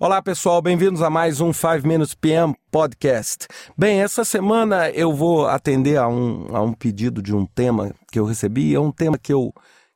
[0.00, 3.48] Olá pessoal, bem-vindos a mais um 5 Minutes PM Podcast.
[3.76, 8.16] Bem, essa semana eu vou atender a um, a um pedido de um tema que
[8.16, 8.72] eu recebi.
[8.72, 9.52] É um tema que eu,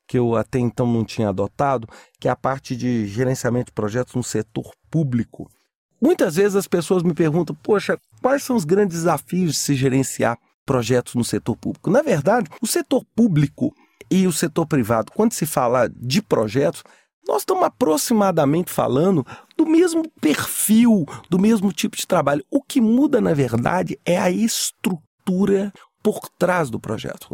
[0.09, 1.87] que eu até então não tinha adotado,
[2.19, 5.49] que é a parte de gerenciamento de projetos no setor público.
[6.01, 10.37] Muitas vezes as pessoas me perguntam, poxa, quais são os grandes desafios de se gerenciar
[10.67, 11.89] projetos no setor público?
[11.89, 13.73] Na verdade, o setor público
[14.11, 16.83] e o setor privado, quando se fala de projetos,
[17.27, 19.25] nós estamos aproximadamente falando
[19.57, 22.45] do mesmo perfil, do mesmo tipo de trabalho.
[22.51, 27.29] O que muda, na verdade, é a estrutura por trás do projeto.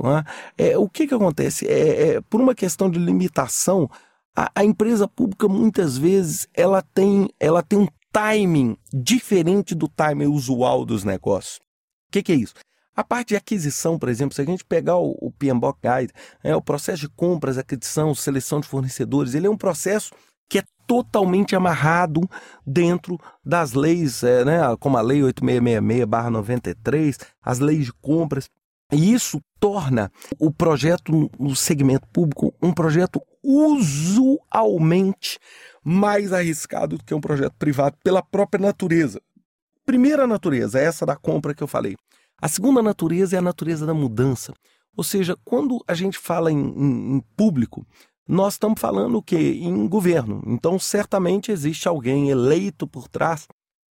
[0.58, 0.70] É?
[0.70, 1.66] É, o que, que acontece?
[1.66, 3.88] É, é, por uma questão de limitação,
[4.36, 10.26] a, a, empresa pública muitas vezes ela tem, ela tem um timing diferente do timing
[10.26, 11.56] usual dos negócios.
[12.08, 12.54] O que, que é isso?
[12.98, 16.12] A parte de aquisição, por exemplo, se a gente pegar o, o PMBOK Guide,
[16.42, 20.12] é, o processo de compras, aquisição, seleção de fornecedores, ele é um processo
[20.50, 22.28] que é totalmente amarrado
[22.66, 28.50] dentro das leis, é, né, como a Lei 8666-93, as leis de compras.
[28.92, 35.38] E isso torna o projeto no segmento público um projeto usualmente
[35.84, 39.22] mais arriscado do que um projeto privado pela própria natureza.
[39.86, 41.96] Primeira natureza, essa da compra que eu falei.
[42.40, 44.54] A segunda natureza é a natureza da mudança.
[44.96, 47.86] Ou seja, quando a gente fala em, em, em público,
[48.28, 49.58] nós estamos falando o quê?
[49.60, 50.42] Em governo.
[50.46, 53.46] Então, certamente existe alguém eleito por trás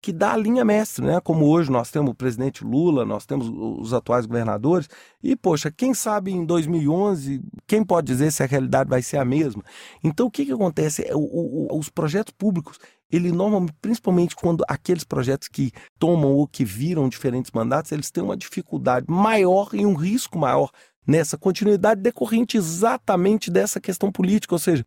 [0.05, 1.19] que dá a linha mestre, né?
[1.19, 4.87] Como hoje nós temos o presidente Lula, nós temos os atuais governadores,
[5.23, 9.25] e poxa, quem sabe em 2011, quem pode dizer se a realidade vai ser a
[9.25, 9.63] mesma?
[10.03, 11.03] Então o que, que acontece?
[11.07, 12.77] É, o, o, os projetos públicos,
[13.16, 18.23] ele normalmente, principalmente quando aqueles projetos que tomam ou que viram diferentes mandatos, eles têm
[18.23, 20.69] uma dificuldade maior e um risco maior
[21.08, 24.86] nessa continuidade decorrente exatamente dessa questão política, ou seja,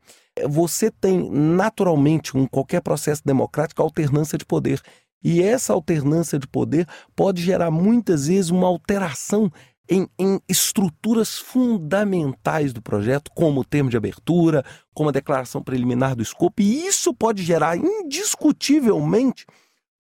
[0.49, 4.81] você tem naturalmente, em qualquer processo democrático, alternância de poder.
[5.23, 9.51] E essa alternância de poder pode gerar muitas vezes uma alteração
[9.89, 16.15] em, em, estruturas fundamentais do projeto, como o termo de abertura, como a declaração preliminar
[16.15, 19.47] do escopo, e isso pode gerar indiscutivelmente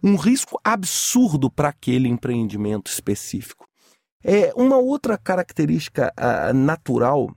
[0.02, 3.66] um risco absurdo para aquele empreendimento específico.
[4.22, 7.30] É uma outra característica uh, natural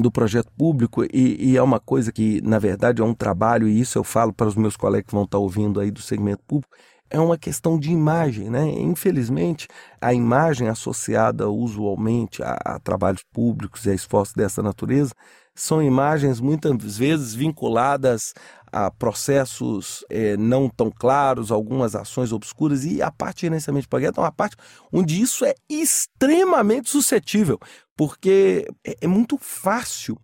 [0.00, 3.78] do projeto público e, e, é uma coisa que, na verdade, é um trabalho, e
[3.78, 6.74] isso eu falo para os meus colegas que vão estar ouvindo aí do segmento público,
[7.12, 8.66] é uma questão de imagem, né?
[8.70, 9.68] Infelizmente,
[10.00, 15.12] a imagem associada usualmente a, a trabalhos públicos e a esforços dessa natureza
[15.54, 18.32] são imagens muitas vezes vinculadas
[18.72, 24.16] a processos é, não tão claros, algumas ações obscuras, e a parte gerenciamento de projeto
[24.16, 24.56] é uma parte
[24.90, 27.58] onde isso é extremamente suscetível,
[27.94, 30.16] porque é, é muito fácil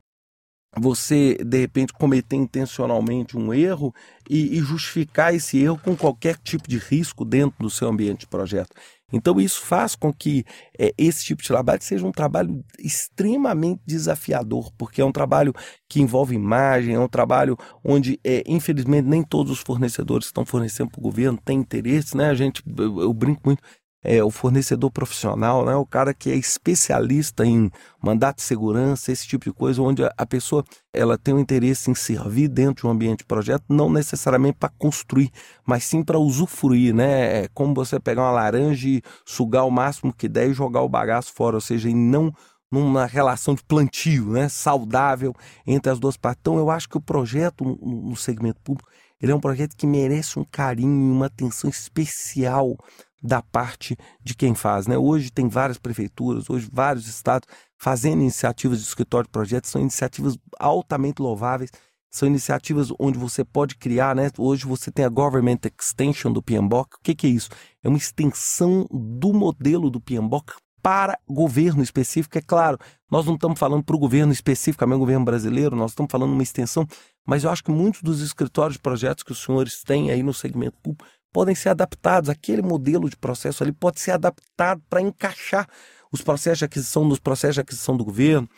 [0.76, 3.94] você, de repente, cometer intencionalmente um erro
[4.28, 8.26] e, e, justificar esse erro com qualquer tipo de risco dentro do seu ambiente de
[8.26, 8.70] projeto.
[9.10, 10.44] Então, isso faz com que
[10.78, 15.54] é, esse tipo de trabalho seja um trabalho extremamente desafiador, porque é um trabalho
[15.88, 20.44] que envolve imagem, é um trabalho onde, é, infelizmente, nem todos os fornecedores que estão
[20.44, 22.28] fornecendo para o governo têm interesse, né?
[22.28, 23.62] A gente, eu, eu brinco muito,
[24.02, 25.74] é, o fornecedor profissional, né?
[25.74, 27.70] o cara que é especialista em
[28.02, 31.94] mandato de segurança, esse tipo de coisa, onde a pessoa ela tem um interesse em
[31.94, 35.30] servir dentro de um ambiente de projeto, não necessariamente para construir,
[35.66, 37.44] mas sim para usufruir, né?
[37.44, 40.88] É como você pegar uma laranja e sugar o máximo que der e jogar o
[40.88, 42.32] bagaço fora, ou seja, e não
[42.70, 44.48] numa relação de plantio, né?
[44.48, 45.34] saudável
[45.66, 46.40] entre as duas partes.
[46.42, 48.88] Então, eu acho que o projeto no segmento público
[49.20, 52.76] ele é um projeto que merece um carinho e uma atenção especial
[53.22, 54.86] da parte de quem faz.
[54.86, 54.96] Né?
[54.96, 60.36] Hoje tem várias prefeituras, hoje vários estados fazendo iniciativas de escritório de projetos, são iniciativas
[60.58, 61.70] altamente louváveis,
[62.10, 64.30] são iniciativas onde você pode criar, né?
[64.38, 66.96] Hoje você tem a Government Extension do PMBOK.
[66.96, 67.50] O que, que é isso?
[67.82, 72.38] É uma extensão do modelo do PMBOK para governo específico.
[72.38, 72.78] É claro,
[73.10, 76.42] nós não estamos falando para o governo especificamente, o governo brasileiro, nós estamos falando uma
[76.42, 76.86] extensão,
[77.26, 80.32] mas eu acho que muitos dos escritórios de projetos que os senhores têm aí no
[80.32, 82.30] segmento público podem ser adaptados.
[82.30, 85.68] Aquele modelo de processo ali pode ser adaptado para encaixar
[86.12, 88.48] os processos de aquisição nos processos de aquisição do governo,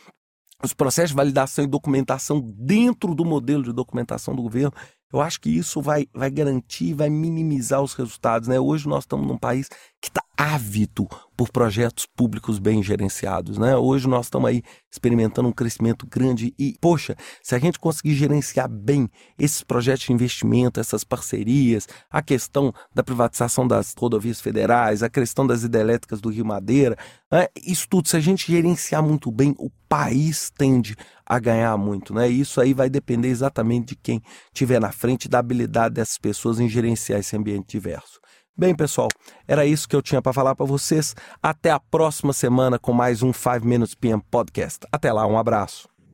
[0.62, 4.72] os processos de validação e documentação dentro do modelo de documentação do governo.
[5.12, 8.46] Eu acho que isso vai, vai garantir, vai minimizar os resultados.
[8.46, 8.61] Né?
[8.61, 9.69] Hoje nós estamos num país
[10.00, 11.08] que está ávido
[11.40, 13.56] por projetos públicos bem gerenciados.
[13.56, 13.75] Né?
[13.75, 18.69] Hoje nós estamos aí experimentando um crescimento grande e, poxa, se a gente conseguir gerenciar
[18.69, 19.08] bem
[19.38, 25.46] esses projetos de investimento, essas parcerias, a questão da privatização das rodovias federais, a questão
[25.46, 26.94] das hidrelétricas do Rio Madeira,
[27.32, 27.46] né?
[27.64, 30.94] isso tudo, se a gente gerenciar muito bem, o país tende
[31.25, 32.12] a ganhar muito.
[32.12, 32.28] Né?
[32.28, 34.20] Isso aí vai depender exatamente de quem
[34.52, 38.20] estiver na frente, da habilidade dessas pessoas em gerenciar esse ambiente diverso.
[38.60, 39.08] Bem, pessoal,
[39.48, 41.14] era isso que eu tinha para falar para vocês.
[41.43, 44.87] Até a próxima semana com mais um 5 Minutes PM Podcast.
[44.93, 45.88] Até lá, um abraço.